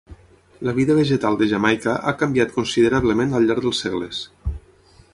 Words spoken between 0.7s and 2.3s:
vida vegetal de Jamaica ha